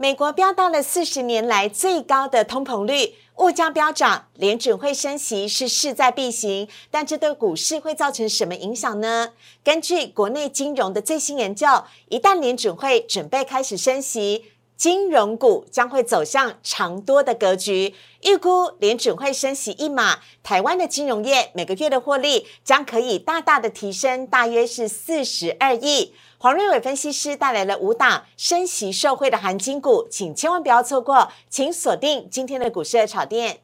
[0.00, 9.34] 美国飙到了四十年来最高的通膨率，物价飙涨，联准会升息是势在必行，但这对股市会造成什么影响呢？
[9.62, 11.66] 根据国内金融的最新研究，
[12.08, 14.46] 一旦联准会准备开始升息，
[14.80, 17.94] 金融股将会走向长多的格局。
[18.22, 26.14] 预估联准会升息一码，台湾的金融业每个月的获利将可以大大的提升，大约是四十二亿。
[26.38, 33.60] 黄瑞伟分析师带来了五档升息受惠的含金股，请千万不要错过，请锁定今天的股市的炒店。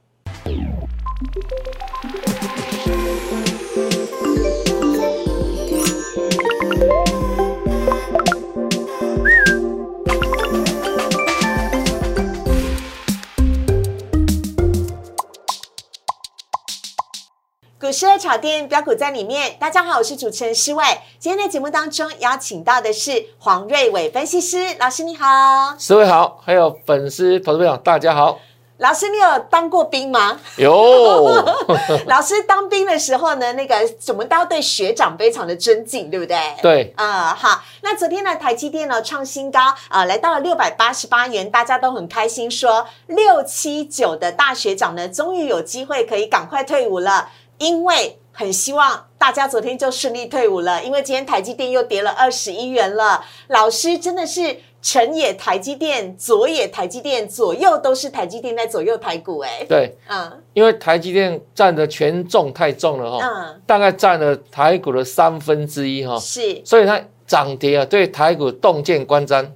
[17.86, 19.54] 股市的炒店标股在里面。
[19.60, 20.82] 大家好，我是主持人施伟。
[21.20, 25.72] 今天的节目当中邀请到的是黄瑞伟分析师老师，你好。
[25.78, 28.41] 施伟好，还有粉丝投资朋友大家好。
[28.78, 30.36] 老师，你有当过兵吗？
[30.56, 31.28] 有。
[32.08, 33.77] 老师当兵的时候呢，那个
[34.08, 36.36] 我们都要对学长非常的尊敬，对不对？
[36.61, 36.92] 对。
[36.96, 37.62] 啊，好。
[37.83, 47.28] 那昨天呢，台积电呢创新高啊，来到了六百八十八元，大家都很开心，说六七九的大学长呢，终于有机会可以赶快退伍了。
[47.58, 53.24] 因为很希望大家昨天就顺利退伍了，因为今天台积电又跌了二十一元了。
[53.48, 59.64] 老师真的是成也台积电，左也台积电，左右都是台积电在左右台股哎。
[59.68, 69.50] 对，嗯，因为台积电占的权重太重了哈，嗯，大概占了台股的三分之一哈，是，所以它涨跌啊，对台股洞见观瞻。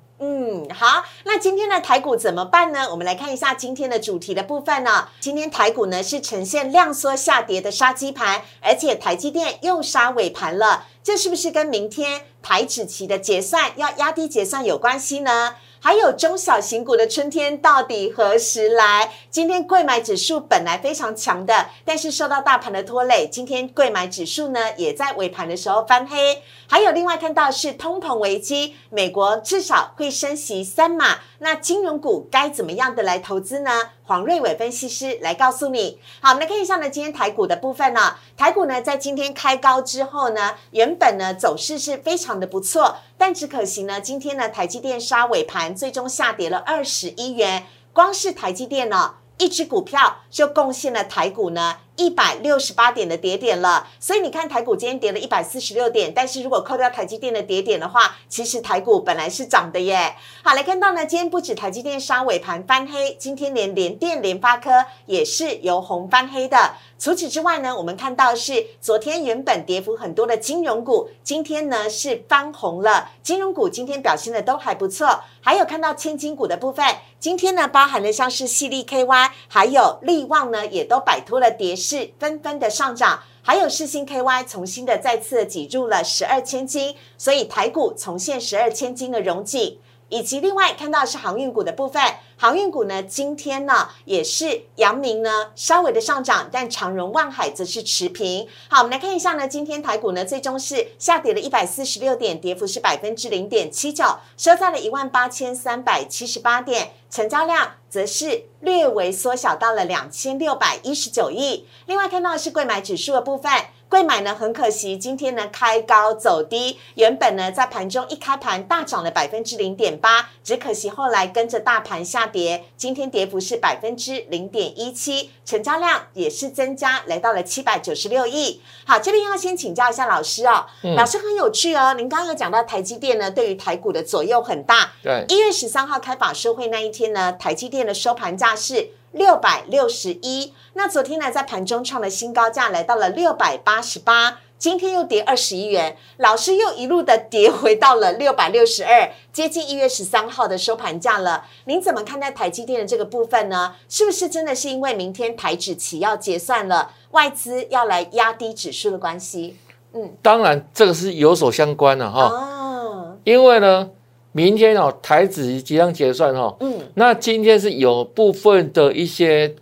[0.73, 2.89] 好，那今天的台股怎么办呢？
[2.91, 5.09] 我们来看一下今天的主题的部分呢。
[5.21, 15.57] 今天台股呢是呈现量缩下跌的杀鸡盘，而且台积电又杀尾盘了，这是不是跟明天台指期的结算要压低结算有关系呢？
[15.83, 19.11] 还有中小型股的春天到底何时来？
[19.31, 26.43] 今天贵买指数本来非常强的，但是受到大盘的拖累，今天贵买指数呢也在尾盘的时候翻黑。
[26.69, 33.71] 还有另外看到是通膨危机，美国至少会升息三码，那金融股该怎么样的来投资呢？
[34.11, 36.01] 黄瑞伟分析师来告诉你。
[36.21, 51.77] 好，我们来看一下呢，今天台股的部分呢，台股呢在今天开高之后呢，原本呢走势是非常的不错，但只可惜呢，今天呢台积电杀尾盘，最终下跌了二十一元，光是台积电呢一只股票就贡献了台股呢。
[52.01, 60.17] 一百六十八点的跌点了，所以你看台股今天跌了一百四十六点，但是如果扣掉台积电的跌点的话，其实台股本来是涨的耶。
[60.43, 66.73] 好，来看到呢，今天不止台积电杀尾盘翻黑，今天连联电、联发科也是由红翻黑的。
[66.99, 73.11] 除此之外呢，我们看到是昨天原本跌幅很多的金融股，今天呢是翻红了。
[73.23, 81.90] 金融股今天表现的都还不错，还有看到千金股的部分，今天呢包含了像是细粒 KY，还有利旺呢，也都摆脱了跌势。
[81.91, 89.77] 是纷纷的上涨，还有世星 KY 重新的再次挤入了十二千金，所以台股重现十二千金的荣景，
[90.11, 92.03] 以及另外看到是航运股的部分。
[92.37, 98.49] 航运股呢，今天呢也是阳明呢稍微的上涨，但长荣、万海则是持平。
[98.69, 104.05] 好，我们来看一下呢，今天台股呢最终是下跌了一百四十六点，跌幅是百分之零点七九，
[104.39, 111.67] 收在了一万八千三百七十八点，成交量则是略微缩小到了两千六百一十九亿。
[111.85, 113.53] 另外看到的是贵买指数的部分。
[113.91, 128.63] 贵买呢，很可惜，今天呢开高走低，原本呢在盘中一开盘大涨了百分之零点八，只可惜后来跟着大盘下跌，今天跌幅是百分之零点一七，成交量也是增加，来到了七百九十六亿。
[128.85, 134.93] 好，这边要先请教一下老师哦，老师很有趣哦，您刚刚有讲到台积电呢，对于台股的左右很大。
[135.03, 138.91] 对，一月十三号开法收会那一天呢，台积电的收盘价是。
[139.13, 151.45] 六百六十一，那昨天呢，在盘中创了新高价，来到了六百八十八，今天又跌二十一元，老师又一路的跌回到了六百六十二，接近一月十三号的收盘价了。
[151.65, 153.75] 您怎么看待台积电的这个部分呢？
[153.89, 159.57] 是不是真的是因为明天台指期要结算了，外资要来压低指数的关系？
[159.93, 162.27] 嗯，当然这个是有所相关的哈。
[162.27, 163.91] 哦，因为呢。
[164.33, 169.55] 明天哦，台指即将结算哈，嗯，那今天是有部分的一些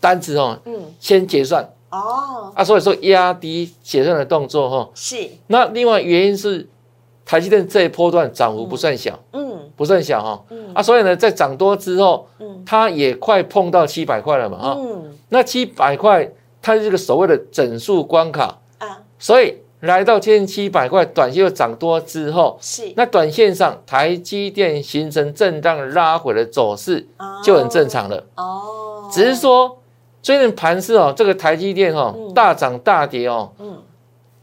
[0.00, 1.62] 单子哦，嗯，先结算。
[1.90, 5.16] 哦，啊，所以说压低结算的动作哈，是。
[5.46, 6.68] 那另外原因是
[7.24, 16.28] 台积电这一波段涨幅不算小，嗯，不算小哈，嗯，啊，所以呢，在涨多之后，嗯，它也快碰到七百块了嘛，哈，嗯，那七百块
[16.60, 27.06] 它是这个所谓的整数关卡啊，所以来到千七百块，短线又涨多之后，是那短线上台积电形成震荡拉回的走势
[27.44, 28.24] 就很正常了。
[28.36, 29.78] 哦，只是说
[30.22, 33.82] 最近盘势哦，这个台积电哦大涨大跌哦，嗯，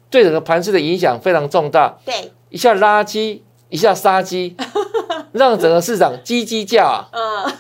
[0.10, 1.98] 对整个盘势的影响非常重大。
[2.06, 4.56] 对，一下垃圾，一下杀鸡，
[5.34, 7.10] 让整个市场叽叽叫啊。
[7.12, 7.54] 嗯。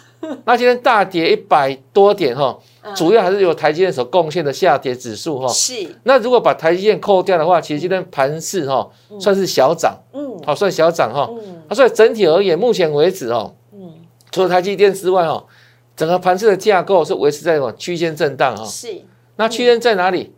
[0.46, 2.58] 那今天大跌一百多点哈，
[2.96, 5.48] 主要还是由台积电所贡献的下跌指数哈。
[5.48, 5.74] 是。
[6.04, 8.90] 那如果把台积电扣掉的话，其实今天盘市哈
[9.20, 11.30] 算是小涨，嗯，好算小涨哈。
[11.32, 11.76] 嗯。
[11.76, 13.94] 所以整体而言，目前为止哦，嗯，
[14.32, 15.46] 除了台积电之外哦，
[15.96, 18.66] 整个盘市的架构是维持在什么区间震荡哈。
[18.66, 19.02] 是。
[19.38, 20.34] 那区间在哪里？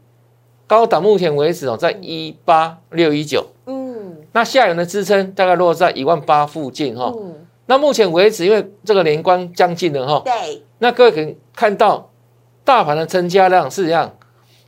[0.68, 3.46] 高档目前为止哦，在一八六一九。
[3.66, 4.18] 嗯。
[4.32, 7.12] 那下游的支撑大概落在一万八附近哈。
[7.16, 7.36] 嗯。
[7.68, 12.12] 那目前为止，因为这个年关将近了哈，对，那各位可以看到，
[12.66, 14.14] 大盘的成交量是怎样？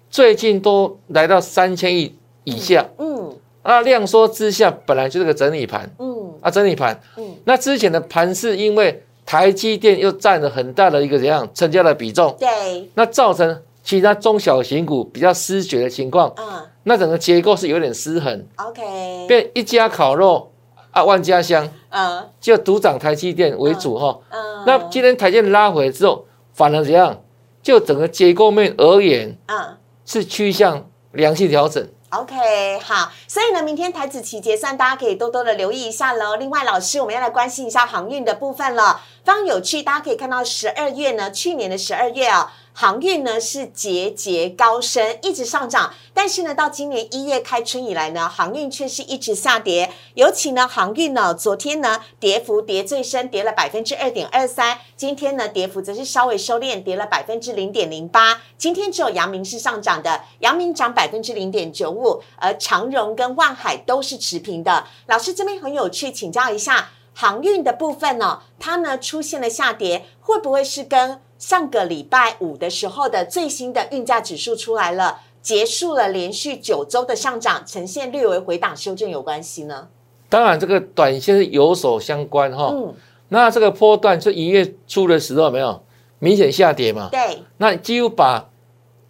[0.09, 2.15] 最近都来到三千亿
[2.45, 20.51] 以下，嗯，那量缩之下，本来就是个整理盘，嗯，啊，整理盘，嗯，那之前的盘是因为台积电又占了很大的一个怎样成交的比重，对，那造成其他中小型股比较失血的情况，嗯，那整个结构是有点失衡，OK，变一家烤肉。
[20.91, 27.21] 啊，万家香，嗯，就独涨台积电为主哈，嗯，那今天台积电拉回之后，反而怎样？
[27.67, 31.85] 就整个结构面而言，嗯，是趋向良性调整。
[32.11, 36.37] OK，好，所以呢，明天台子期结算，大家可以多多的留意一下喽。
[36.37, 39.83] 另外，老师，我们要来关心一下航运的部分了，非常有趣。
[39.83, 42.53] 大家可以看到，十二月呢，去年的十二月啊。
[42.79, 49.91] 航运呢是节节高升，一直上涨，但是呢，到今年一月开春以来呢，航运却是一直下跌。
[50.13, 54.77] 尤其呢，航运呢，昨天呢，跌幅跌最深，跌了百分之二点二三。
[54.95, 58.43] 今天呢，跌幅则是稍微收敛，跌了百分之零点零八。
[58.59, 64.85] 今天只有阳明是上涨的，阳明涨百分之零点九五，而长荣跟万海都是持平的。
[65.07, 71.19] 老师这边很有趣，请教一下航运的部分呢，它呢出现了下跌，会不会是跟？
[71.37, 79.87] 上个礼拜五的时候的最新的运价指数出来了，结束了连续九周的上涨，呈现略微回档修正有关系呢？
[80.29, 82.71] 当然，这个短线是有所相关哈。
[82.73, 82.93] 嗯，
[83.29, 85.83] 那这个波段是一月初的时候没有
[86.19, 87.09] 明显下跌嘛？
[87.11, 87.43] 对。
[87.57, 88.49] 那几乎把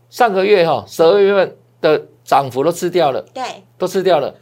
[0.10, 3.22] 上个月哈十二月份的涨幅都吃掉了。
[3.34, 3.44] 对，
[3.78, 4.36] 都吃掉了。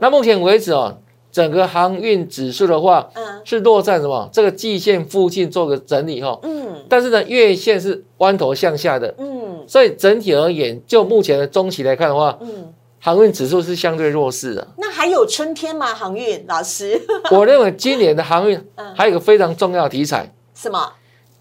[0.00, 0.98] 那目前为止哦。
[1.32, 4.28] 整个航运指数的话，嗯，是落在什么？
[4.32, 14.66] 这个季线附近做个整理哈，嗯，但是呢，月线是弯头向下的，嗯，所以整体而言，就目前的中期来看的话，嗯，航运指数是相对弱势的。
[14.76, 15.94] 那还有春天吗？
[15.94, 16.44] 航运？
[16.48, 17.00] 老师，
[17.30, 18.60] 我认为今年的航运
[18.96, 20.92] 还有一个非常重要的题材，什么？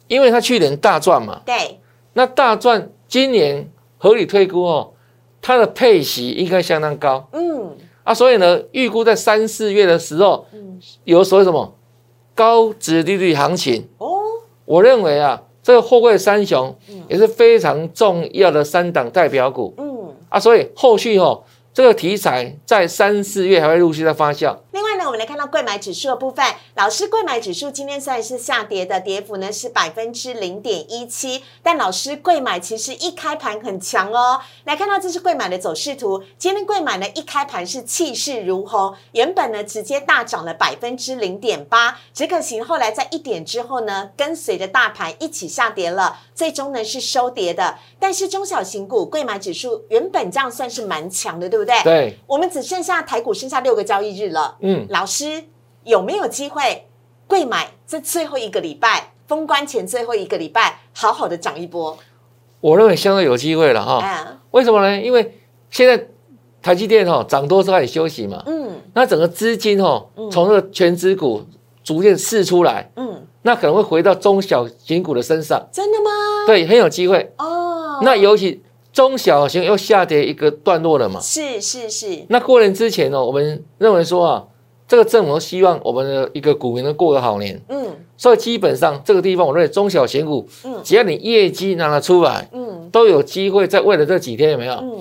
[0.07, 1.79] 因为它去年大赚嘛，对，
[2.13, 4.93] 那大赚今年合理推估哦，
[5.41, 7.75] 它的配息应该相当高，嗯。
[8.09, 11.75] 啊，所以呢，预估在三四月的时候，嗯，有所谓什么
[12.33, 14.07] 高值利率行情哦。
[14.65, 16.75] 我认为啊，这个货柜三雄
[17.07, 21.43] 也是非常重要的三档代表股，嗯，啊，所以后续哦。
[21.71, 24.57] 这个题材在三四月还会陆续的发酵。
[25.09, 26.45] 我们来看到贵买指数的部分。
[26.75, 34.39] 老师，贵买指数今天虽然是下跌的，跌幅呢是百分之零点一七，但老师贵买其实一开盘很强哦。
[34.65, 47.79] 来看到这是贵买的走势图，今天贵买呢一开盘是气势如虹，原本呢直接大涨了百分之零点八，只可惜后来在一点之后呢，跟随着大盘一起下跌了，最终呢是收跌的。
[47.99, 51.81] 但是中小型股贵买指数原本这样算是蛮强的，对不对？
[51.81, 54.55] 对，对，我们只剩下台股剩下六个交易日了。
[54.59, 55.45] 嗯，老师
[55.85, 56.85] 有没有机会
[57.25, 61.97] 贵买这最后一个礼拜封关前最后一个礼拜好好的涨一波？
[62.59, 64.41] 我认为相对有机会了哈。
[64.51, 65.01] 为什么呢？
[65.01, 65.39] 因为
[65.69, 66.07] 现在
[66.61, 68.43] 台积电哈涨多是开始休息嘛。
[68.45, 71.45] 嗯，那整个资金哈从这个全资股
[71.81, 72.91] 逐渐释出来。
[72.97, 75.65] 嗯，那可能会回到中小型股的身上。
[75.71, 76.09] 真的吗？
[76.45, 78.01] 对，很有机会哦。
[78.01, 78.61] 那尤其。
[78.91, 81.21] 中小型又下跌一个段落了嘛？
[81.21, 82.25] 是是是。
[82.27, 84.43] 那过年之前呢，我们认为说啊，
[84.89, 87.61] 这个政府希望我们的一个股民能过个好年。
[87.69, 87.95] 嗯。
[88.17, 94.73] 所以基本上这个地方，我认为中小型股，嗯，只要你业绩拿得出来，嗯，都有机会在未来这几天有没有？
[94.73, 94.97] 嗯。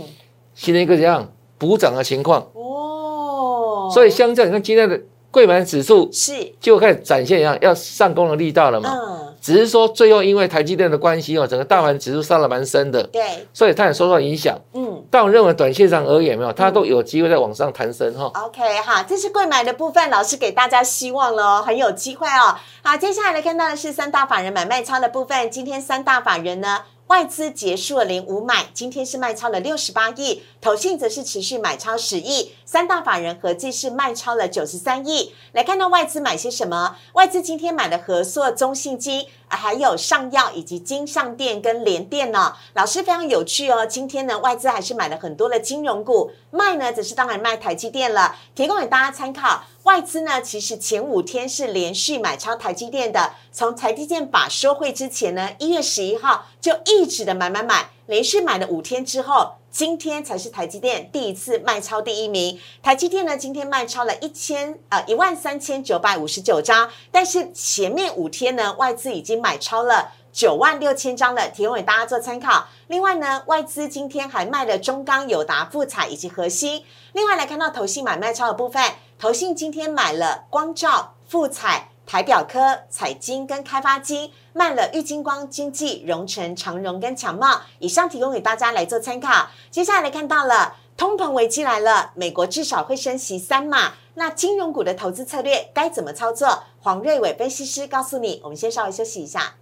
[0.54, 1.26] 形成一个怎样
[1.56, 2.46] 补涨的情况？
[2.52, 3.90] 哦。
[3.92, 8.92] 所以相较你看今天的贵买指数，是就开始展现一样要上攻的力道了嘛？
[8.94, 9.27] 嗯。
[9.48, 14.60] 只是说最后因为台积电的关系哦，整个大盘指数上了蛮深的，对，所以它也受到影响。
[14.74, 18.30] 嗯，但我认为短线上而言，没有它都有机会在往上弹升哈。
[18.44, 22.58] OK 哈，这是贵买的部分，老师给大家希望了，很有机会哦。
[22.82, 26.82] 好，接下来来看到的是三大法人买卖超的部分，今天三大法人呢。
[27.08, 35.32] 外资结束了零五买，今天是卖超了六十八亿，投信则是持续买超十亿，三大法人合计是卖超了九十三亿。
[35.52, 36.96] 来看到外资买些什么？
[37.14, 42.54] 外资今天买了合硕、中信金，还有上药以及金上电跟联电呢。
[42.74, 49.64] 老师非常有趣哦，今天呢外资还是买了很多的金融股，卖呢则是当然卖台积电了，提供给大家参考。
[49.84, 53.32] 外资呢，其实前五天是连续买超台积电的。
[53.52, 62.58] 从台积电把收会之前呢，一月十一号就一直的买买买，连续买了五天之后，今天才是台积电第一次卖超第一名。
[62.82, 72.66] 台积电呢，今天卖超了一千呃一万三千九百五十九张，但是前面五天呢，外资已经买超了九万六千张了，提供给大家做参考。
[72.88, 76.82] 另外呢，外资今天还卖了中钢、友达、富彩以及核心。
[77.12, 78.82] 另外来看到投信买卖超的部分。
[79.16, 87.60] 投信今天买了光照、富彩、台表科、彩金跟开发金，卖了玉金光、经济、荣成、长荣跟强茂。
[87.80, 89.48] 以上提供给大家来做参考。
[89.70, 93.92] 接下来看到了通膨危机来了，美国至少会升息三码。
[94.14, 96.64] 那金融股的投资策略该怎么操作？
[96.80, 98.40] 黄瑞伟分析师告诉你。
[98.42, 99.52] 我们先稍微休息一下，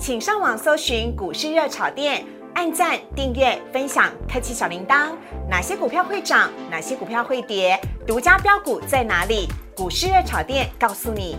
[0.00, 2.26] 请上网搜寻股市热炒店。
[2.54, 5.12] 按赞、订阅、分享，开启小铃铛。
[5.48, 6.50] 哪些股票会涨？
[6.68, 7.80] 哪些股票会跌？
[8.04, 9.46] 独家标股在哪里？
[9.76, 11.36] 股市热炒店告诉你。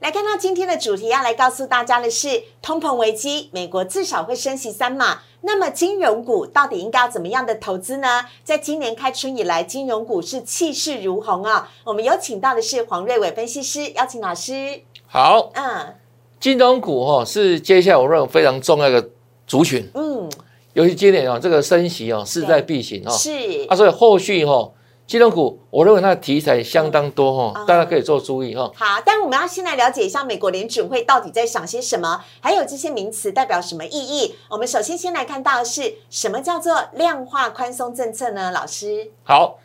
[0.00, 5.20] 来看到今天的主题，要来告诉大家的是通膨危机，美国至少会升息三码。
[5.40, 8.26] 那么金融股到底应该要怎么样的投资呢？
[8.44, 11.70] 在今年开春以来，金融股是气势如虹啊。
[11.84, 14.82] 我们有请到的是黄瑞伟分析师，邀请老师。
[15.06, 15.94] 好，嗯，
[16.38, 19.08] 金融股哈是接下来我认为非常重要的。
[19.46, 20.30] 族群，嗯，
[20.74, 24.70] 尤其今年啊，这个升息哦，势在必行哦，是啊，所以后续哈，
[25.08, 28.70] 金融股，我认为它的题材相当多哈，大家可以做注意哈。
[28.74, 34.34] 好，但我们要先来了解一下美国联准会到底在想些什么，还有这些名词代表什么意义。
[34.50, 38.52] 我们首先先来看到的是什么叫做量化宽松政策呢？
[38.52, 39.58] 老师，好，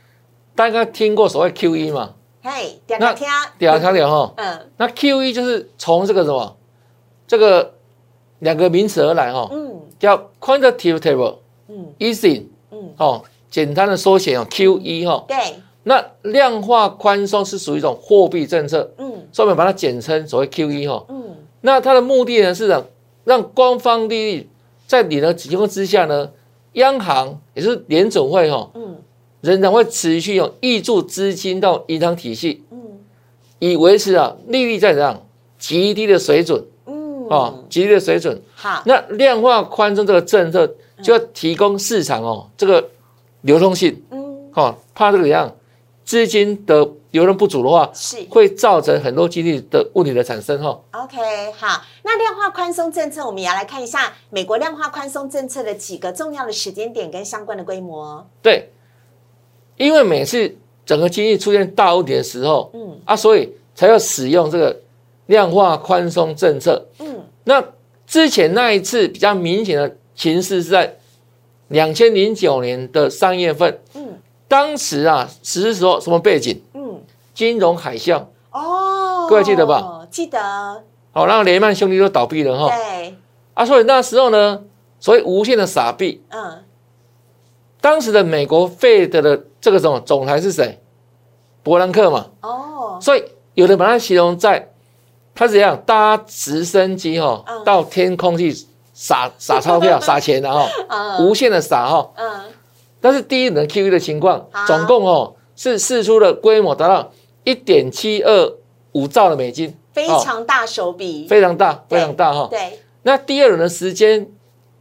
[0.56, 2.14] 大家听过所谓 Q E 嘛？
[2.42, 6.58] 嘿，第二天，第二天哈，嗯，那 Q E 就是从这个什么，
[7.28, 7.74] 这个。
[8.40, 11.38] 两个名词而来哈，嗯，叫 quantitative，
[11.70, 13.24] 嗯，easing，嗯，哦，
[13.54, 15.38] 简单的缩写哦，QE 哈，对，
[15.84, 22.84] 那量化宽松是属于一种货币政策，嗯，所以我们把它简称所谓 QE 哈，嗯，那它的目的呢是让
[23.24, 24.50] 让官方利率
[24.88, 26.32] 在你的情况之下呢，
[26.72, 28.98] 央行也是联总会哈，嗯，
[29.42, 32.80] 仍然会持续用挹注资金到银行体系，嗯，
[33.60, 35.24] 以维持啊利率在怎样
[35.60, 36.66] 极低的水准。
[37.30, 38.40] 哦，极低的水准。
[38.54, 40.68] 好，那量化宽松这个政策
[41.02, 42.90] 就要提供市场哦，这个
[43.44, 44.04] 流通性。
[44.12, 45.56] 嗯，哦，怕这个样
[46.04, 50.62] 资金的流动不足的话，是会造成很多经济的问题的产生。
[50.62, 51.18] 哈，OK，
[51.54, 58.28] 好，那量化宽松政策，我们也要来看一下美国量化宽松政策的几个重要的时间点跟相关的规模。
[58.42, 58.70] 对，
[59.78, 64.78] 因为每次整个经济出现大问题的时候，嗯啊，所以才要使用这个
[65.28, 66.86] 量化宽松政策。
[67.00, 67.64] 嗯那
[68.08, 70.98] 之前那一次比较明显的情势是在
[71.74, 76.62] 两千零九年的三月份，嗯，当时啊，实施时候什么背景？
[76.76, 77.02] 嗯，
[77.34, 80.08] 金融海啸哦，各位记得吧？
[80.12, 80.40] 记得。
[81.12, 82.68] 好，然后雷曼兄弟都倒闭了哈。
[82.68, 83.16] 对。
[83.56, 84.62] 啊，所以那时候呢，
[85.00, 86.64] 所以无限的傻币，嗯，
[87.82, 90.80] 当时的美国费德的这个总总裁是谁？
[91.64, 92.28] 伯南克嘛。
[92.42, 93.00] 哦。
[93.02, 93.24] 所以
[93.56, 94.70] 有人把它形容在。
[95.36, 98.56] 他怎样搭直升机哈到天空去
[99.04, 100.66] 撒撒钞票 撒钱的哈，
[101.20, 102.10] 无限的撒哈。
[102.16, 102.44] 嗯。
[103.02, 107.12] 但是第一轮 QE 的情况，总共哦是试出的规模达到
[107.44, 108.54] 一点七二
[108.94, 112.48] 五兆的美金，非常大手笔，非常大非常大哈。
[112.50, 112.80] 对。
[113.02, 114.26] 那第二轮的时间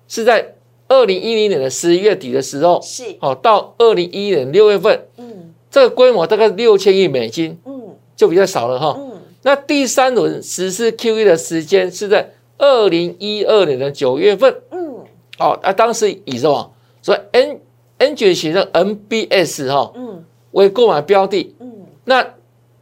[0.06, 0.54] 是在
[0.86, 8.96] 二零一零年的十一月底的时候，是哦到二零一一年六月份，嗯，这个规模大概六千亿美金，嗯，就比较少了哈。
[9.42, 12.30] 那第三轮实施 QE 的时间是在
[12.62, 14.54] 二零一二年的九月份。
[14.70, 15.04] 嗯，
[15.40, 16.72] 哦，那当时以什么？
[17.02, 17.60] 所以 N
[17.98, 21.54] N 卷型的 NBS 哈，嗯，为购买标的。
[21.58, 21.72] 嗯，
[22.04, 22.24] 那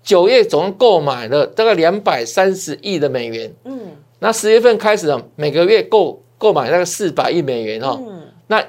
[0.02, 3.50] 九月总共购买了大概两百三十亿的美元。
[3.64, 7.98] 嗯，那十月份开始呢，每个月购购买大概四百亿美元哈。
[7.98, 8.62] 嗯，那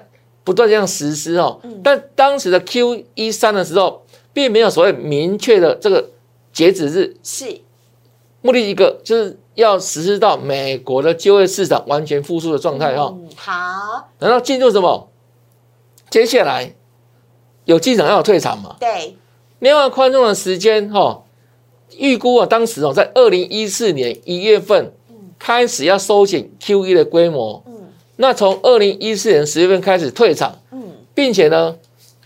[0.46, 1.60] 不断这样实施哦。
[1.64, 6.10] 嗯，但当时的 Q 一三的时候，并没有所谓明确的这个
[6.54, 7.18] 截止日。
[7.22, 7.60] 是。
[8.42, 13.16] 目的一个就是要实施到美国的就业市场完全复苏的状态哈。
[13.36, 15.10] 好，然后进入什么？
[16.10, 16.76] 接下来
[17.66, 18.76] 有进场要有退场嘛？
[18.80, 19.16] 对。
[19.60, 21.24] 另外宽松的时间哈，
[21.98, 24.94] 预估啊，当时哦，在二零一四年一月份
[25.38, 27.64] 开始要收紧 Q E 的规模。
[27.68, 30.60] 嗯，那从二零一四年十月份开始退场。
[30.72, 30.82] 嗯，
[31.14, 31.78] 并且呢，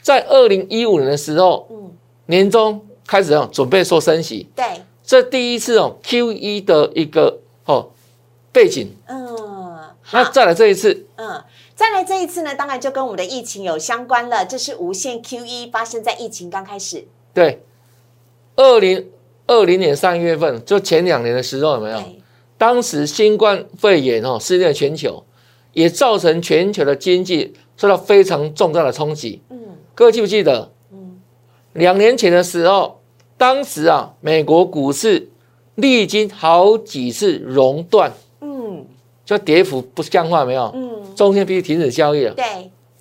[0.01, 1.91] 在二零一五年的时候，嗯，
[2.27, 4.49] 年终开始要准备说升息。
[4.55, 4.65] 对，
[5.05, 7.91] 这第一次哦 Q 一的一个哦
[8.51, 8.95] 背景。
[9.07, 9.79] 嗯，
[10.11, 11.05] 那再来这一次。
[11.15, 11.43] 嗯。
[11.75, 14.45] 再来这一次呢，当然就跟我们的疫情有相关了。
[14.45, 17.05] 这是无限 QE 发生在疫情刚开始。
[17.33, 17.61] 对，
[18.55, 19.11] 二零
[19.45, 22.01] 二零年三月份，就前两年的时候有没有？
[22.57, 25.25] 当时新冠肺炎哦肆虐全球，
[25.73, 29.41] 也造成全球的经济受到非常重大的冲击。
[29.49, 29.59] 嗯，
[29.93, 30.71] 各位记不记得？
[30.93, 31.19] 嗯，
[31.73, 33.01] 两年前的时候，
[33.37, 35.29] 当时啊，美国股市
[35.75, 38.11] 历经好几次熔断。
[38.41, 38.85] 嗯，
[39.25, 40.71] 就跌幅不僵化没有？
[40.75, 40.91] 嗯。
[41.15, 42.43] 中间必须停止交易了，对，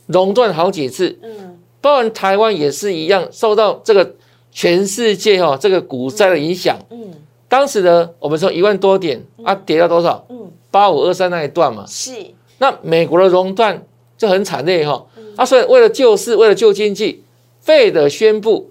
[0.07, 4.15] 熔断好几次，嗯，包括台湾也是一样，受到这个
[4.53, 7.13] 全世界哈这个股灾的影响，嗯，
[7.49, 10.25] 当时呢，我们说一万多点啊，跌到多少？
[10.29, 12.13] 嗯，八五二三那一段嘛，是，
[12.59, 13.85] 那美国的熔断
[14.17, 17.25] 就很惨烈哈，啊，所以为了救市，为了救经济，
[17.59, 18.71] 费的宣布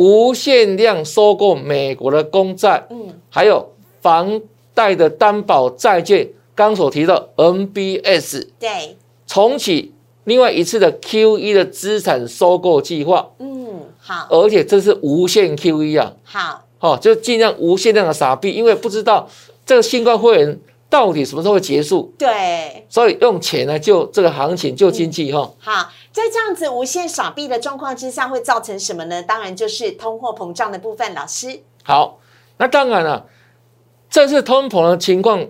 [0.00, 4.40] 无限量收购美国的公债，嗯，还有房
[4.72, 6.26] 贷的担保债券。
[6.54, 8.96] 刚所提到 MBS 对。
[9.26, 9.92] 重启
[10.24, 19.28] 另外一次的 QE 的资产收购计划，嗯好，而且这是无限 QE 啊，好，好就尽量无限量的傻逼，因为不知道
[19.66, 25.52] 这个新冠会员到底什么时候会结束，对，所以用钱来救这个行情救经济哈。
[25.58, 29.22] 好，在这样子无限傻币的状况之下，会造成什么呢？
[29.22, 31.14] 当然就是通货膨胀的部分。
[31.14, 32.18] 老师，好，
[32.58, 33.26] 那当然了，
[34.08, 35.46] 这次通膨的情况。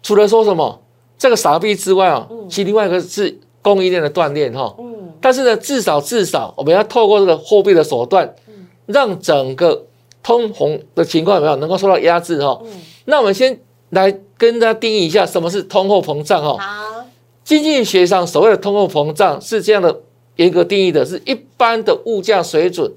[0.00, 0.80] 除了说什么
[1.18, 4.72] 这个傻币之外啊，其另外一个是供应链的锻炼哈。
[4.78, 8.32] 嗯，但是呢，至少至少我们要透过这个货币的手段，
[8.86, 9.86] 让整个
[10.22, 12.60] 通膨的情况有没有能够受到压制哈。
[12.62, 16.56] 嗯，那我们先来跟大家定义一下什么是通货膨胀哈。
[16.56, 16.87] 好，
[17.48, 20.02] 经济学上所谓的通货膨胀是这样的
[20.36, 22.92] 严格定义的，是一般的物价水准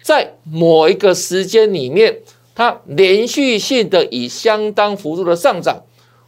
[0.00, 2.20] 在某一个时间里面，
[2.54, 5.82] 它连续性的以相当幅度的上涨。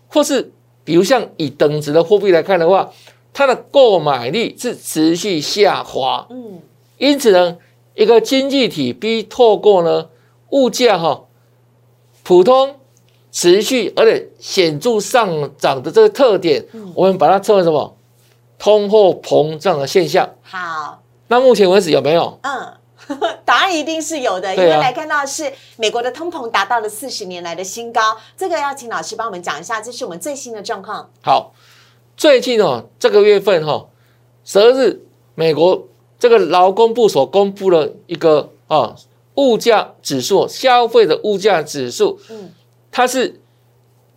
[0.09, 0.51] 或是
[0.83, 2.91] 比如像以等值的货币来看的话，
[3.33, 6.27] 它的购买力是持续下滑。
[6.31, 6.61] 嗯，
[6.97, 7.59] 因此呢，
[7.95, 10.09] 一个经济体必透过呢
[10.51, 11.27] 物价哈
[12.25, 12.75] 普通
[13.31, 16.65] 持续而且显著上涨的这个特点，
[16.95, 17.97] 我们把它称为什么？
[18.59, 20.29] 通货膨胀的现象。
[20.43, 22.39] 好，那目前为止有没有？
[22.43, 22.75] 嗯。
[23.47, 31.09] 答案一定是有的，因为来看到是美国的通膨达到了四十年来的新高，这个要请老师帮我们讲一下，这是我们最新的状况。
[31.23, 31.55] 好，
[32.19, 33.87] 最近哦，这个月份哈，
[34.45, 35.01] 十二日，
[35.35, 35.89] 美国
[36.19, 38.95] 这个劳工部所公布了一个啊
[39.37, 42.51] 物价指数，消费的物价指数，嗯，
[42.99, 43.41] 它是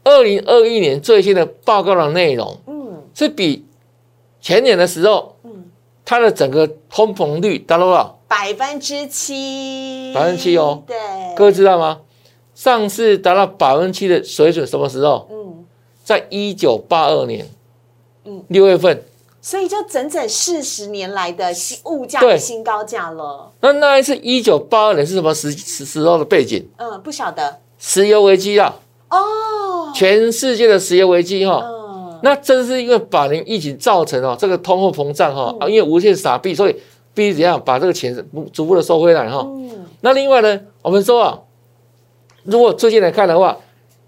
[0.03, 3.63] 二零二一年最新的报告的内容，嗯，是比
[4.41, 5.69] 前年的时候，嗯，
[6.03, 8.19] 它的整个通膨率达到多少？
[8.27, 10.81] 百分之七，百分之七哦。
[10.87, 10.97] 对，
[11.35, 11.99] 各位知道吗？
[12.55, 15.27] 上次达到百分之七的水准什么时候？
[15.29, 15.63] 嗯，
[16.03, 17.47] 在一九八二年，
[18.25, 19.03] 嗯，六月份。
[19.43, 23.51] 所以就整整四十年来的新物价的新高价了。
[23.59, 26.67] 那那一次一九八二年是什么时时时候的背景？
[26.77, 27.59] 嗯，不晓得。
[27.81, 28.79] 石油危机啊！
[29.09, 31.61] 哦，全世界的石油危机哈。
[31.65, 32.19] 嗯。
[32.23, 36.75] 那正是因为把年疫情造成哦，这个通货膨胀哈啊，因为无限傻币，所以。
[37.13, 38.15] 必须怎样把这个钱
[38.53, 39.45] 逐步的收回来哈？
[39.99, 41.37] 那另外呢，我们说啊，
[42.43, 43.57] 如果最近来看的话，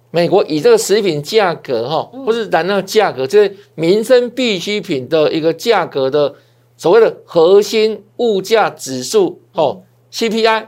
[0.09, 6.33] 美国以这个食品价格哈，或是燃料价格这些民生必需品的一个价格的
[6.77, 9.81] 所谓的核心物价指数哦
[10.13, 10.67] CPI，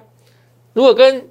[0.74, 1.30] 如果跟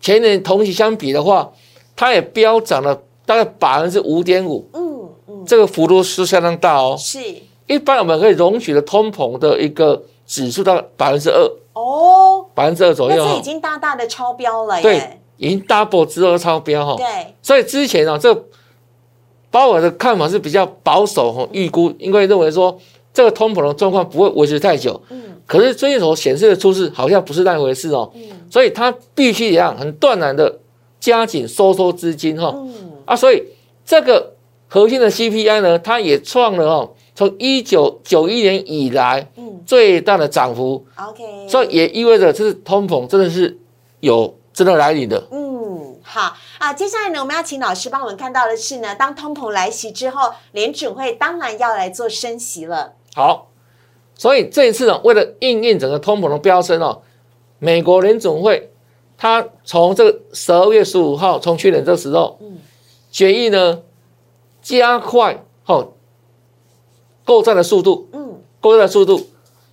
[0.00, 1.52] 前年同期相比的话，
[1.94, 6.96] 它也飙涨了大概百分之五点五，嗯嗯，这个幅度是相当大哦。
[6.98, 7.18] 是，
[7.66, 10.02] 一般我们可以容许的通膨的一个。
[10.30, 14.82] 指数到百分之二哦，百分之二左右，这已经大大的超标了耶！
[14.84, 16.94] 对，已经 double 之后超标哈。
[16.96, 18.32] 对，所以之前啊，这
[19.50, 22.78] 鲍尔的看法是比较保守哈，预估，因为认为说
[23.12, 25.02] 这个通膨的状况不会维持太久。
[25.08, 25.29] 嗯。
[25.50, 28.08] 可是最近所显示的出示好像不是那回事哦。
[28.14, 28.22] 嗯。
[28.48, 30.60] 所以他必须一样很断然的
[31.00, 32.54] 加紧收缩资金哈。
[32.54, 32.92] 嗯。
[33.04, 33.42] 啊，所以
[33.84, 34.34] 这个
[34.68, 36.92] 核心的 CPI 呢，它也创了哦。
[37.12, 43.58] 从一九九一年以来，嗯，最大的涨幅，OK，所以也意味着这是通膨真的是
[43.98, 45.22] 有真的来临的。
[45.30, 52.94] 嗯，好啊，接下来呢，我们要请老师帮我们看到的是呢，当通膨来袭之后，联准会当然要来做升息了。
[53.14, 53.49] 好，
[54.20, 57.00] 所以这一次呢，为了应应整个通膨的飙升哦，
[57.58, 58.70] 美国联总会
[59.16, 62.58] 它从这个十二月十五号，从去年这时候，嗯，
[63.10, 63.80] 决议呢
[64.60, 65.94] 加快哦
[67.24, 69.26] 购债的速度，嗯，购债的速度，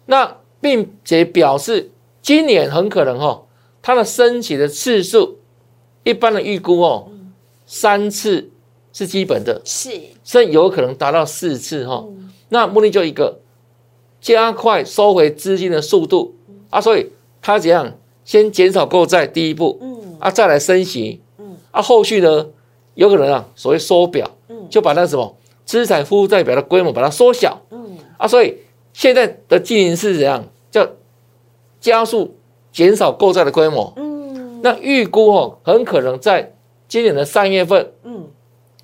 [0.05, 3.43] 那并且表示今年很可能哈，
[3.81, 5.39] 它的升息的次数，
[6.05, 7.09] 一般的预估哦，
[7.65, 8.49] 三次
[8.93, 9.89] 是基本的，是，
[10.23, 12.05] 甚至有可能达到四次哈。
[12.47, 13.41] 那目的就一个，
[14.27, 16.35] 加快收回资金的速度。
[16.69, 17.09] 啊，所以
[17.41, 17.93] 它怎样？
[18.25, 22.47] 先减少购债，第一步，嗯，啊，再来升息，嗯，啊，后续呢，
[22.95, 28.57] 有可能啊，所谓缩表，嗯，就把那什么资产负债表的规模把它缩小，嗯，啊，所以
[28.91, 30.43] 现在的经营是怎样？
[30.69, 30.85] 叫
[31.79, 32.35] 加速
[32.73, 36.53] 减少购债的规模，嗯，那预估哦，很可能在
[36.89, 38.27] 今年的三月份，嗯，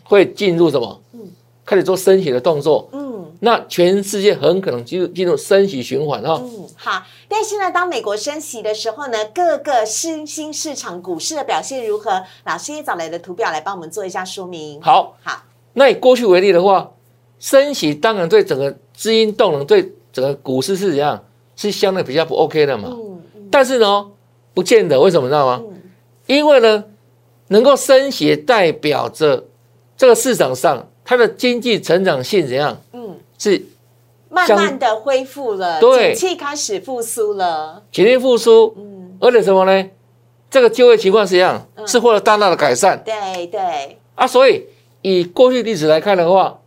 [0.06, 1.01] 会进入什么？
[1.12, 1.19] 嗯，
[1.65, 3.03] 开始做升息的动作，嗯。
[3.45, 6.39] 那全世界很可能进入进入升息循环哈。
[6.41, 7.03] 嗯，好。
[7.27, 12.23] 但是呢，当美国升息的时候呢，各个新兴市场股市的表现如何？
[12.45, 14.82] 老师也找来的图表来帮我们做一下说明。
[14.82, 15.43] 好，好。
[15.73, 16.89] 那以过去为例的话，
[17.38, 21.21] 升息当然对整个资金动能、对整个股市是怎样？
[21.58, 22.88] 是相对比较不 OK 的嘛。
[22.93, 23.47] 嗯嗯。
[23.51, 24.08] 但是呢，
[24.53, 25.62] 不见得，为什么知道吗？
[25.62, 25.82] 嗯。
[26.27, 26.86] 因为呢，
[27.49, 29.43] 能够升息代表着
[29.97, 32.79] 这个市场上它的经济成长性怎样？
[33.38, 33.65] 是
[34.30, 36.13] 慢慢的恢复了，对。
[36.13, 39.89] 景气开始复苏了，景气复苏，嗯，而且什么呢？
[40.50, 43.98] 这个就业情况是一样，是获得大大的改善，对对。
[44.15, 44.65] 啊，所以
[45.02, 46.60] 以过去历史来看的话，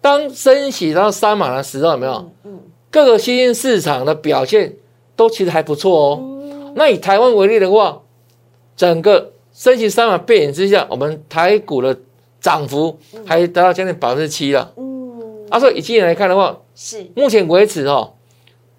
[0.00, 2.30] 当升息到三码的时候，有没有？
[2.44, 4.74] 嗯，各个新兴市场的表现
[5.14, 6.72] 都其实还不错哦。
[6.74, 8.02] 那以台湾为例的话，
[8.76, 11.96] 整个升息三码背景之下，我们台股的
[12.40, 14.72] 涨幅还达到将近百分之七了。
[15.50, 18.14] 啊，所以以今年来看的话，是目前为止哦，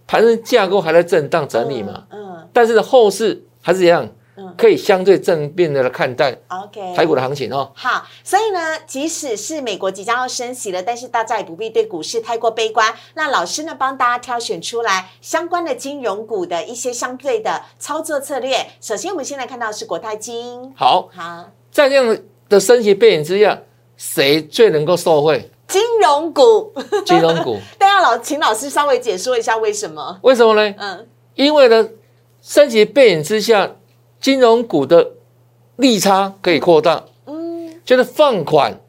[0.06, 7.72] 盘升架构还在震荡整理嘛，嗯，但是后市还是一样，嗯，可以相对正面的来看待，OK，台股的行情哦。
[7.76, 12.94] 好，所以呢，即使是美国即将要升息了，但是大家也不必对股市太过悲观。
[13.16, 18.58] 那老师呢，帮大家挑选出来相关的金融股的一些相对的操作策略。
[18.80, 23.60] 首先，我们先来看到是国泰金，好，好，在这样的升息背景之下，
[23.98, 25.50] 谁最能够受惠？
[25.68, 26.74] 金融股，
[27.06, 30.18] 金融股， 但要老请老师稍微解说一下为什么？
[30.22, 30.74] 为什么呢？
[30.78, 31.90] 嗯，因为呢，
[32.42, 33.70] 升级背景之下，
[34.22, 35.12] 金融股的
[35.76, 38.80] 利差可以扩大，嗯，就是放款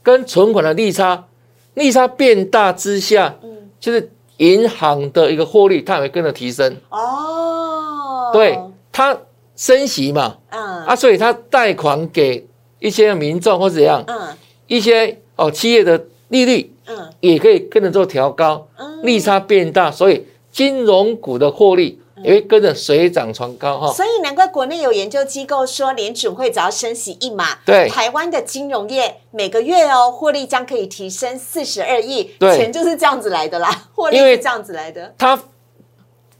[0.00, 1.26] 跟存款的利差，
[1.74, 6.76] 利差变大之下，嗯，就是银行的一个获利，它也会跟着提升。
[6.90, 8.56] 哦，对，
[8.92, 9.18] 它
[9.56, 12.46] 升息嘛，嗯，啊，所以它贷款给
[12.78, 14.28] 一些民众或怎样，嗯，
[14.68, 16.00] 一些哦企业的。
[16.28, 18.66] 利率嗯也可以跟着做调高，
[19.02, 23.92] 利差变大，所以金融股的获利也会跟着水涨船高哈。
[23.92, 35.14] 所以难怪国内有研究机构说，联准会只要升息一码，对台湾的金融业每个月哦获利将可以提升四十二亿，钱就是这样子来的啦， 获利是这样子来的。
[35.16, 35.38] 它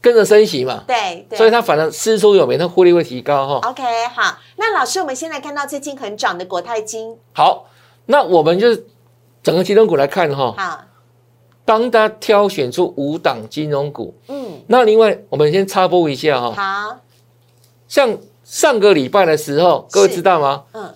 [0.01, 3.69] 跟着升息嘛，对，所以它反正师出有名，它获利会提高哈。
[3.69, 7.17] OK，好，那老师，我们先来看到最近很涨的国泰金。
[7.33, 7.65] 好，
[8.05, 8.67] 那我们就。
[9.41, 10.81] 整个金融股来看哈，好，
[11.65, 14.13] 帮他挑选出五档金融股。
[14.27, 16.51] 嗯，那另外我们先插播一下哈。
[16.51, 16.99] 好，
[17.87, 20.63] 像上个礼拜的时候，各位知道吗？
[20.73, 20.93] 嗯，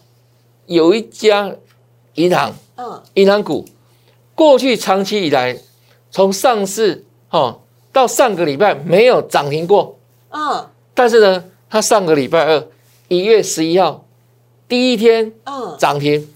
[0.65, 1.51] 有一家
[2.15, 3.65] 银行，嗯，银行股
[4.35, 5.57] 过去长期以来，
[6.11, 7.59] 从上市哈
[7.91, 9.97] 到上个礼拜没有涨停过。
[10.29, 12.67] 嗯，但是呢，它上个礼拜二
[13.07, 14.05] 一月十一号
[14.67, 16.32] 第一天，嗯，涨停。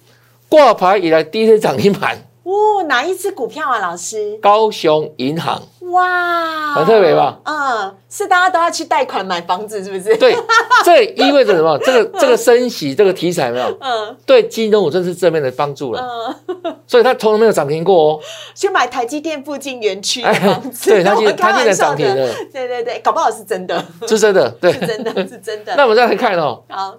[0.50, 4.38] 挂牌以来第一天涨停板，哦，哪一只股票啊，老师？
[4.42, 7.40] 高雄银行，哇，很特别吧？
[7.44, 10.16] 嗯，是大家都要去贷款买房子，是不是？
[10.16, 10.34] 对，
[10.86, 11.78] 这意味着什么？
[11.80, 13.78] 这个这个升息这个题材没有？
[13.82, 16.02] 嗯，对金融股真是正面的帮助了。
[16.02, 18.20] 嗯， 所以它从来没有涨停过哦。
[18.56, 22.34] 去买台积电附近园区的房子，对，它今它今年涨停了。
[22.54, 25.76] 对对对，搞不好是真的，是真的，对，是真的，是真的。
[25.78, 26.64] 那我们再来看哦。
[26.70, 26.96] 好。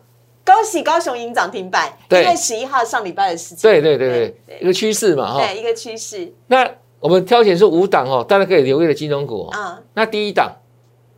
[0.49, 3.71] 恭喜高雄银涨停板，一月十一号上礼拜的事情。
[3.71, 5.47] 对对对对，一个趋势嘛哈。
[5.47, 6.33] 对，一个趋势。
[6.47, 6.67] 那
[7.01, 9.79] 我们挑选是五档哦，大家可以留意的金融股啊。
[9.93, 10.51] 那第一档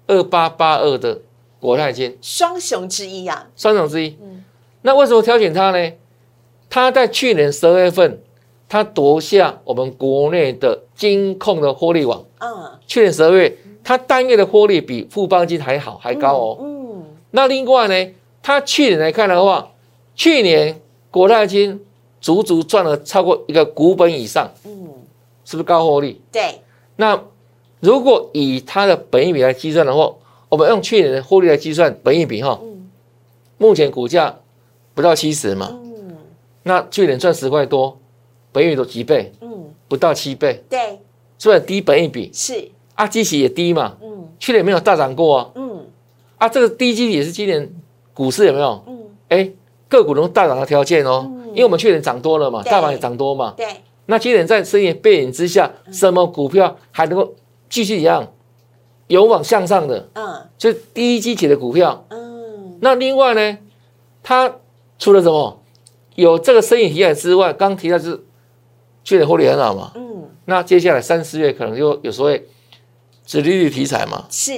[0.08, 1.16] 二八八二的
[1.60, 3.46] 国泰金，双雄之一啊。
[3.54, 4.18] 双雄之一。
[4.20, 4.42] 嗯。
[4.82, 5.92] 那为什么挑选它呢？
[6.68, 8.20] 它在去年十二月份，
[8.68, 12.24] 它夺下我们国内的金控的获利王。
[12.40, 12.72] 嗯。
[12.84, 16.58] 去年十二月，它单月的获利比富邦金还好，还高哦。
[16.60, 17.04] 嗯。
[17.30, 18.12] 那另外呢？
[18.42, 19.72] 它去年来看的话，
[20.14, 21.80] 去年国泰金
[22.20, 24.88] 足足赚了超过一个股本以上，嗯，
[25.44, 26.20] 是不是高获利？
[26.32, 26.60] 对。
[26.96, 27.22] 那
[27.80, 30.12] 如果以它的本益比来计算的话，
[30.48, 32.90] 我们用去年的获利来计算本益比哈，嗯，
[33.56, 34.36] 目前股价
[34.94, 36.16] 不到七十嘛，嗯，
[36.64, 37.98] 那去年赚十块多，
[38.52, 39.32] 本益比都几倍？
[39.40, 40.62] 嗯，不到七倍。
[40.68, 40.98] 对，
[41.38, 43.96] 是不是低本益比是，啊，基期也低嘛。
[44.02, 45.50] 嗯，去年没有大涨过啊。
[45.54, 45.86] 嗯，
[46.36, 47.70] 啊，这个低基也是今年
[48.14, 48.84] 股市有没有？
[48.86, 49.50] 嗯，哎，
[49.88, 51.30] 个股能大涨的条件哦。
[51.50, 53.54] 因为我们去年涨多了嘛，大盘也涨多嘛。
[53.56, 53.66] 对。
[54.06, 57.34] 那今年在生意背景之下，什么股票还能够
[57.68, 58.32] 继续一样
[59.08, 60.08] 勇往向上的？
[60.14, 62.04] 嗯，就低基期的股票。
[62.10, 62.78] 嗯。
[62.80, 63.58] 那另外呢，
[64.22, 64.52] 它
[64.98, 65.56] 除了什么？
[66.16, 68.20] 有这个生意题材之外，刚提到是
[69.02, 69.92] 去年获利很好嘛？
[69.94, 72.46] 嗯，那接下来三四月可能就有所谓
[73.24, 74.26] 子利率题材嘛？
[74.28, 74.52] 是。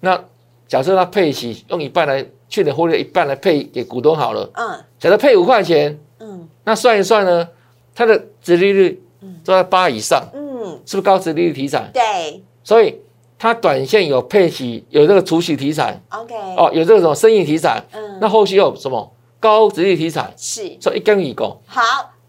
[0.00, 0.22] 那
[0.66, 4.48] 假设它配息用一半来，去年获利一半来配给股东好了。
[4.54, 4.78] 嗯。
[4.98, 7.48] 假设配五块钱，嗯，那算一算呢，
[7.94, 9.02] 它的殖利率
[9.44, 11.90] 都在八以上，嗯，是不是高殖利率题材？
[11.92, 12.42] 对。
[12.64, 13.00] 所以
[13.38, 19.12] 它短线有配息，有这个储蓄题材，OK，哦，有这个什么生意题材，嗯，那后续有什么？
[19.40, 21.80] 高值率题材是，所以一根一股好，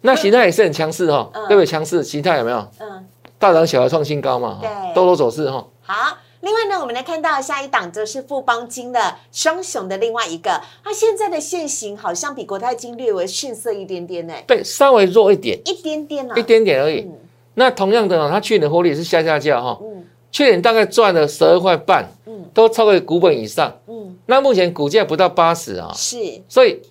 [0.02, 1.66] 那形态也是很强势哈，对不对？
[1.66, 2.58] 强势形态有没有？
[2.78, 3.04] 嗯，
[3.40, 5.66] 大涨小的创新高嘛，对，多头走势哈。
[5.82, 6.18] 好，
[6.50, 17.08] 另外呢，我们来看到下一档就是富邦金的双雄的另外一个，它现在的现形好像比国泰金略微逊色一点点呢，对，稍微弱一点，一点点啊，一点点而已。
[17.54, 26.18] 那同样的呢，它去年获利是下下价哈，嗯，去年大概赚了十二块半，嗯，都超过股本以上，嗯，那目前股价不到八十啊，是，
[26.50, 26.82] 所以。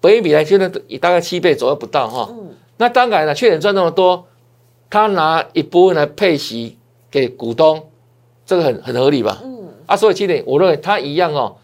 [0.00, 4.26] 本益比来现在也大概七倍左右不到哈，嗯，那当然了，去年赚那么多，
[4.90, 6.76] 他拿一部分来配息
[7.08, 7.80] 给股东，
[8.52, 9.38] 这个很很合理吧？
[9.42, 11.56] 嗯，啊，所以今年我认为它一样哦，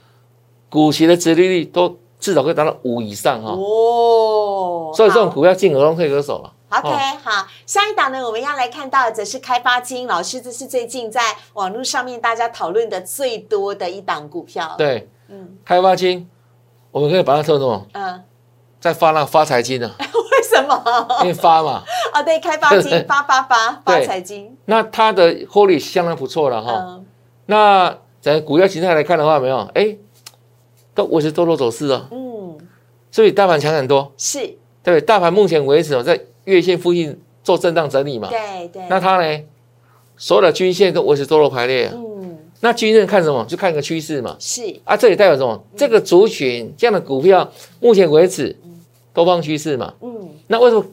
[0.70, 3.50] 股息的殖利率都至少可以达到五以上哈。
[3.50, 6.50] 哦，所以这种股票进可攻退可守了。
[6.70, 6.88] OK，
[7.22, 11.20] 好，下一档呢，我们要来看到的则是开发金老师，这是最近在
[11.52, 14.74] 网络上面大家讨论的最多的一档股票。
[14.78, 16.26] 对，嗯，开发金，
[16.90, 18.22] 我们可以把它称作嗯。
[18.80, 19.90] 在发那发财金呢？
[19.98, 20.06] 为
[20.60, 21.06] 什么？
[21.22, 21.82] 因为发嘛。
[22.12, 24.56] 啊， 对，开发金发发发发财金。
[24.66, 27.00] 那它的获利相当不错了哈。
[27.46, 29.96] 那在股票形态来看的话，没有，哎，
[30.94, 32.06] 都维持多头走势啊。
[32.10, 32.58] 嗯。
[33.10, 34.12] 所以大盘强很多。
[34.16, 34.56] 是。
[34.82, 38.28] 对，大盘目前为止哦在月线附近做震荡整理嘛。
[38.28, 38.82] 对对。
[38.88, 39.40] 那它呢？
[40.16, 41.90] 所有的均线都维持多头排列。
[41.94, 42.38] 嗯。
[42.60, 43.44] 那均线看什么？
[43.48, 44.36] 就看一个趋势嘛。
[44.38, 44.80] 是。
[44.84, 45.62] 啊，这里代表什么？
[45.76, 47.48] 这个族群这样的股票，
[47.80, 48.54] 目前为止。
[49.12, 50.84] 多方趋势嘛，嗯，那为什么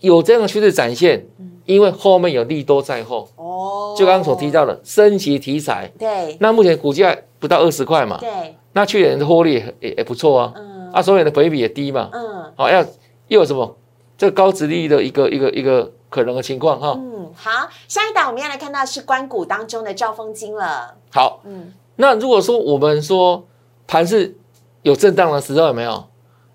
[0.00, 1.26] 有这样的趋势展现？
[1.38, 12.80] 嗯，因为后面有利多在后，哦，就刚刚所提到的升级题材，对，那目前股价不到二十块嘛，对，那去年的获利也也不错啊，嗯，啊，所以的本比也低嘛，嗯，好，要
[13.28, 13.76] 又有什么？
[14.18, 23.44] 这个高值利率的一个一个一个可能的情况哈，嗯，好，下一档我们要来看到是关谷当中的兆丰金了，好，嗯，那如果说我们说
[23.86, 24.36] 盘是
[24.82, 26.04] 有震荡的时候有没有？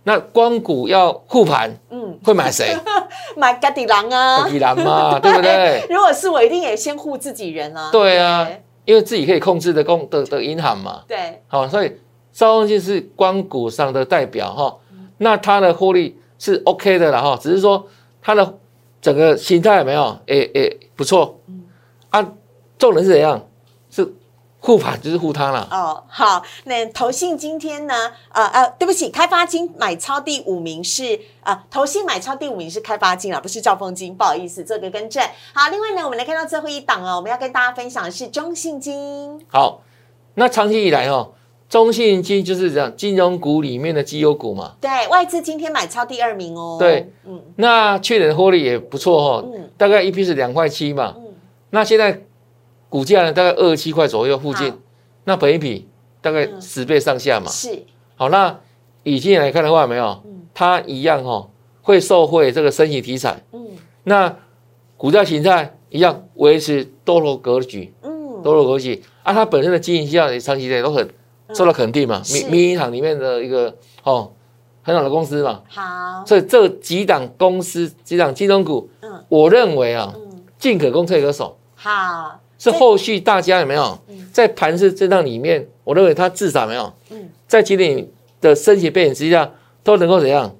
[0.07, 2.73] 那光谷要护盘，嗯，会买谁？
[3.35, 5.85] 买嘎底狼啊，嘎底狼嘛， 对不对？
[5.89, 7.89] 如果是我，一定也先护自己人啊。
[7.91, 8.47] 对啊，
[8.85, 11.01] 因为自己可以控制的公的的银行嘛。
[11.09, 11.91] 对，好，所以
[12.31, 14.77] 招丰金是光谷上的代表哈。
[15.17, 17.85] 那它的获利是 OK 的了哈，只是说
[18.21, 18.57] 它的
[19.01, 20.17] 整个心态有没有？
[20.27, 21.37] 诶诶，不错。
[21.49, 21.63] 嗯，
[22.11, 22.25] 啊，
[22.79, 23.45] 重点是怎样？
[24.67, 24.77] 是。
[24.77, 26.03] 护盘就是护它了哦。
[26.09, 28.11] 好，那投信今天呢？
[28.33, 35.23] 呃呃，对不起，开发金买超第五名是啊，投信买超第五名是开发金啊，不是兆丰金，不好意思，做个更正。
[35.53, 39.41] 好，另外呢，我们来看到最后一档哦，我们要跟大家分享的是中信金。
[39.47, 39.81] 好，
[40.33, 41.31] 那长期以来哦，
[41.69, 44.73] 中信金就是这样，金融股里面的绩优股嘛。
[44.81, 46.75] 对外资今天买超第二名哦。
[46.77, 51.33] 对，嗯，那去年的获利也不错哦，嗯，大概一批是两块七嘛，嗯，
[51.69, 52.21] 那现在。
[52.89, 54.73] 股价呢，大概二十七块左右附近，
[55.25, 55.87] 那本一比
[56.21, 57.49] 大概十倍上下嘛。
[57.49, 57.83] 是。
[58.15, 58.59] 好，那
[59.03, 60.23] 以今年来看的话，没有，
[60.53, 61.49] 它一样哈，
[61.81, 63.43] 会受惠这个升息题材。
[63.51, 63.67] 嗯。
[64.03, 64.35] 那
[64.95, 67.93] 股价形态一样维持多头格局。
[68.03, 68.41] 嗯。
[68.41, 71.09] 多头格局啊，它本身的经营效也长期以来都很
[71.53, 72.21] 受到肯定嘛。
[72.31, 74.31] 民民营行里面的一个哦
[74.81, 75.61] 很好的公司嘛。
[75.67, 76.23] 好。
[76.25, 80.13] 所以这几档公司几档金融股，嗯，我认为啊，
[80.57, 81.57] 进可攻退可守。
[81.75, 82.39] 好。
[82.59, 83.99] 是后续大家有没有
[84.33, 85.67] 在盘市震荡里面？
[85.83, 86.91] 我认为它至少没有
[87.47, 88.07] 在今年
[88.41, 89.49] 的升息背景之下，
[89.83, 90.55] 都能够怎样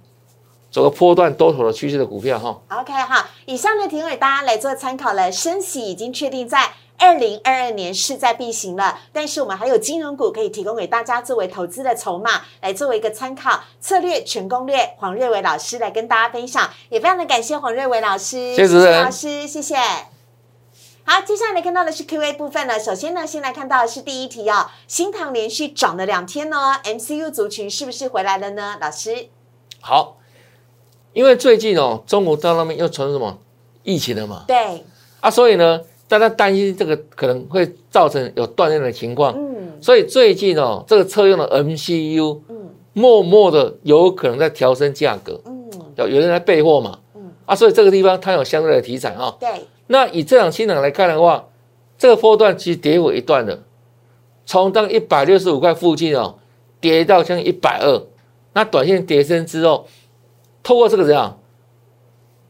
[0.71, 2.61] 走个波段多头的趋势的股票哈。
[2.69, 5.31] OK 哈，以上的提供给大家来做参考了。
[5.31, 14.93] 升息已经确定在二零二二年势在必行了，但是我们还有金融股可以提供给大家作为投资的筹码，来作为一个参考策略全攻略。
[14.97, 19.75] 黄瑞伟老师来跟大家分享，也非常的感谢黄瑞伟老师，谢谢老师，谢谢。
[21.09, 22.77] 好，接下来看到的是 Q&A 部分了。
[22.77, 28.75] 首先呢，先来看到的是第一题哦，新塘连续涨了两天哦，MCU 族群是不是回来了呢？
[28.81, 29.27] 老师，
[29.79, 30.17] 好，
[31.13, 33.37] 因为最近哦，中国到那边又传什么
[33.83, 34.43] 疫情了嘛。
[34.45, 34.83] 对。
[35.21, 39.33] 啊，所以呢，大家担心这个可能会造成有断链的情况。
[39.33, 39.81] 嗯。
[39.81, 45.39] 所以最近哦，这个车用的 MCU，嗯，默默的有可能在调升价格。
[45.45, 45.71] 嗯。
[45.95, 46.99] 有有人在备货嘛？
[47.15, 47.31] 嗯。
[47.45, 49.33] 啊，所以这个地方它有相对的题材啊。
[49.39, 49.65] 对。
[49.87, 51.47] 那以这场新涨来看的话，
[51.97, 53.63] 这个波段其实跌过一段的，
[54.45, 56.37] 从当一百六十五块附近哦，
[56.79, 58.03] 跌到像一百二，
[58.53, 59.87] 那短线跌升之后，
[60.61, 61.39] 透过这个怎样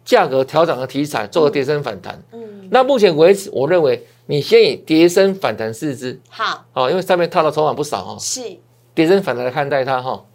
[0.04, 2.24] 价格调整的题材做个跌升反弹。
[2.32, 6.20] 嗯，那目前为止，我认为你先以跌升反弹试之。
[6.30, 8.18] 好，哦，因为上面套的筹码不少哦。
[8.20, 8.42] 是，
[8.96, 10.26] 跌升反弹来看待它哈。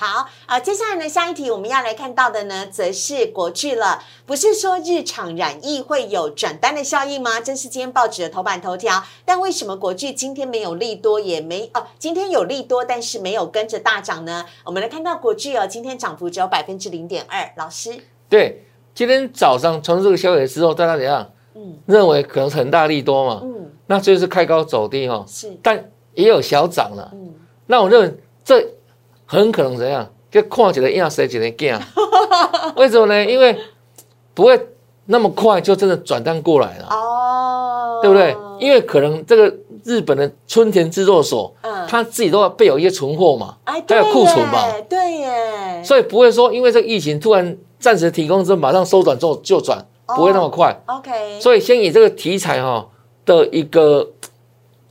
[0.00, 4.02] 好啊，接下来呢，下一题我们要来看到的呢，则是国巨了。
[4.24, 7.38] 不是说日厂染疫会有转单的效应吗？
[7.38, 9.04] 这是今天报纸的头版头条。
[9.26, 14.46] 但为什么国巨今天没有利多，也没哦，今天有利多，但是没有跟着大涨呢？
[14.64, 17.52] 我们来看到国巨哦，今天涨幅只有百分之零点二。
[17.58, 17.92] 老师，
[18.26, 21.30] 对，今天早上从这个消息之后，大家怎样？
[21.54, 23.40] 嗯，认为可能很大利多嘛？
[23.44, 25.22] 嗯，那就是开高走低哈。
[25.28, 27.10] 是，但也有小涨了。
[27.12, 27.34] 嗯，
[27.66, 28.66] 那我认为这。
[29.30, 30.08] 很可能怎样？
[30.28, 31.80] 就看起来样谁几个干？
[32.76, 33.24] 为什么呢？
[33.24, 33.56] 因为
[34.34, 34.60] 不会
[35.06, 38.36] 那么快就真的转单过来了哦，对不对？
[38.58, 39.52] 因为可能这个
[39.84, 50.76] 日本的春田制作所，嗯，他自己都要备有一些存货嘛，哎，还有库存嘛，对耶，所以不会说因为这个疫情突然暂时提供之后马上收转之后就转，不会那么快。
[50.86, 52.86] OK，所以先以这个题材哈
[53.24, 54.08] 的一个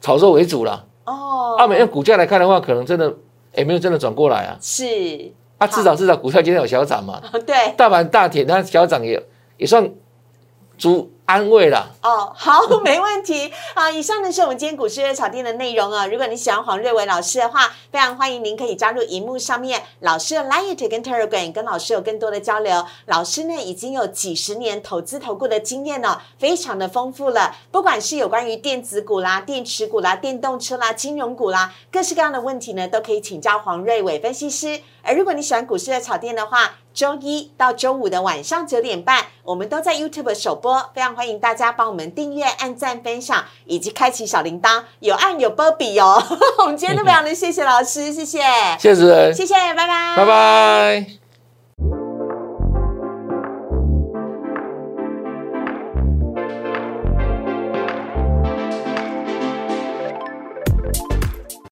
[0.02, 0.86] 炒作为主了。
[1.06, 3.14] 哦，澳美用股价来看的话，可能真的。
[3.56, 5.32] 也没有真的转过来啊，是。
[5.58, 9.22] 啊，至少至少股票今天有小涨嘛， 对，大盘大铁它小涨也
[9.58, 9.90] 也算
[10.78, 11.12] 足。
[11.30, 16.08] 安慰了哦，好， 没问题好，以上呢是我们今天股市热炒店的内容啊。
[16.08, 22.84] 如果你喜欢黄瑞伟老师的话，非常欢迎您可以加入荧幕上面老师的 Light 跟 Telegram，跟老师有更多的交流。
[23.06, 27.56] 老师呢已经有几十年投资投顾的经验了，非常的丰富了。
[27.72, 34.82] 不管是有关于电子股啦、电池股啦、电动车啦、金融股啦，各式各样的问题呢，都可以请教黄瑞伟分析师。
[35.04, 46.22] 而如果你喜欢股市的炒店的话，周一到周五的晚上九点半，我们都在 YouTube 首播，非常欢迎大家帮我们订阅、按赞、分享以及开启小铃铛，有按有波比哦。
[46.60, 48.42] 我们今天都非常的谢谢老师，谢谢，
[48.80, 51.29] 谢谢主持人，谢谢，拜拜，拜拜。